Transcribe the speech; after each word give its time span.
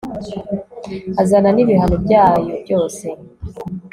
azana 1.21 1.49
nibihano 1.51 1.95
byayo 2.05 2.53
byose… 2.63 3.05